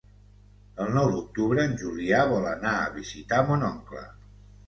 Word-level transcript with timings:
El 0.83 0.87
nou 0.95 1.09
d'octubre 1.15 1.65
en 1.69 1.75
Julià 1.81 2.23
vol 2.33 2.49
anar 2.53 2.73
a 2.77 2.89
visitar 2.97 3.43
mon 3.51 3.67
oncle. 3.71 4.05